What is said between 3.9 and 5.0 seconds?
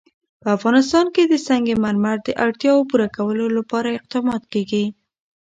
اقدامات کېږي.